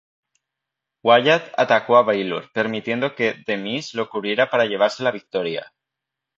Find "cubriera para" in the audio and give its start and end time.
4.09-4.65